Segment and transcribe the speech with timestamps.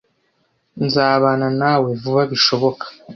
[0.85, 2.85] Nzabana nawe vuba bishoboka.